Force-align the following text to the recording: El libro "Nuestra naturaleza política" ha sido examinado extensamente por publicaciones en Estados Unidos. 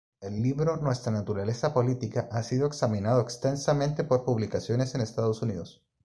El 0.19 0.41
libro 0.41 0.77
"Nuestra 0.77 1.11
naturaleza 1.11 1.75
política" 1.75 2.27
ha 2.31 2.41
sido 2.41 2.65
examinado 2.65 3.21
extensamente 3.21 4.03
por 4.03 4.25
publicaciones 4.25 4.95
en 4.95 5.01
Estados 5.01 5.43
Unidos. 5.43 5.83